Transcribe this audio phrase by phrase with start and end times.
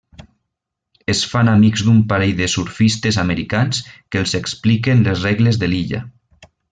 [1.13, 3.83] Es fan amics d'un parell de surfistes americans
[4.15, 6.03] que els expliquen les regles de l'illa.